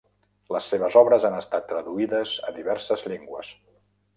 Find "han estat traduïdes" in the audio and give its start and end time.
1.29-2.33